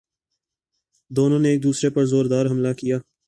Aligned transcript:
دونوں 1.11 1.39
نے 1.39 1.49
ایک 1.49 1.63
دوسرے 1.63 1.89
پرزوردار 1.89 2.45
حملہ 2.45 2.73
کیا 2.73 2.97